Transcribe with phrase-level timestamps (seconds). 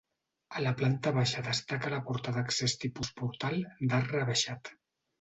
[0.59, 3.63] A la planta baixa destaca la porta d'accés tipus portal,
[3.93, 4.79] d'arc rebaixat.